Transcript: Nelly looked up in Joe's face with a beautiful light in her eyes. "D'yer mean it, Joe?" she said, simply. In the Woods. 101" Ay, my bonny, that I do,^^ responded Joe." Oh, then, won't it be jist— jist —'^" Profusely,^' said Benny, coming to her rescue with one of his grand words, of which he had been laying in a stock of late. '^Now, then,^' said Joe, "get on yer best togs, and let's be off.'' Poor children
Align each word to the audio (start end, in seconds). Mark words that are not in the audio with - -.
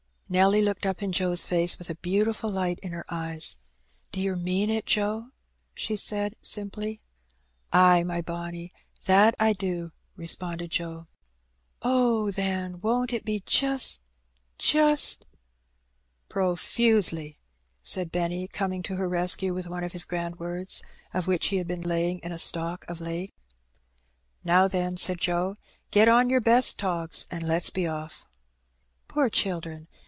Nelly 0.33 0.61
looked 0.61 0.85
up 0.85 1.03
in 1.03 1.11
Joe's 1.11 1.43
face 1.45 1.77
with 1.77 1.89
a 1.89 1.95
beautiful 1.95 2.49
light 2.49 2.79
in 2.81 2.93
her 2.93 3.03
eyes. 3.09 3.57
"D'yer 4.13 4.37
mean 4.37 4.69
it, 4.69 4.85
Joe?" 4.85 5.31
she 5.73 5.97
said, 5.97 6.37
simply. 6.39 6.91
In 6.93 6.93
the 6.93 6.93
Woods. 6.93 7.71
101" 7.71 7.99
Ay, 7.99 8.03
my 8.05 8.21
bonny, 8.21 8.73
that 9.07 9.35
I 9.41 9.51
do,^^ 9.51 9.91
responded 10.15 10.71
Joe." 10.71 11.07
Oh, 11.81 12.31
then, 12.31 12.79
won't 12.79 13.11
it 13.11 13.25
be 13.25 13.43
jist— 13.45 13.99
jist 14.71 15.25
—'^" 16.27 16.29
Profusely,^' 16.29 17.35
said 17.83 18.09
Benny, 18.09 18.47
coming 18.47 18.81
to 18.83 18.95
her 18.95 19.09
rescue 19.09 19.53
with 19.53 19.67
one 19.67 19.83
of 19.83 19.91
his 19.91 20.05
grand 20.05 20.39
words, 20.39 20.81
of 21.13 21.27
which 21.27 21.47
he 21.47 21.57
had 21.57 21.67
been 21.67 21.81
laying 21.81 22.19
in 22.19 22.31
a 22.31 22.39
stock 22.39 22.85
of 22.87 23.01
late. 23.01 23.33
'^Now, 24.45 24.71
then,^' 24.71 24.97
said 24.97 25.17
Joe, 25.17 25.57
"get 25.91 26.07
on 26.07 26.29
yer 26.29 26.39
best 26.39 26.79
togs, 26.79 27.25
and 27.29 27.43
let's 27.45 27.69
be 27.69 27.85
off.'' 27.85 28.25
Poor 29.09 29.29
children 29.29 29.89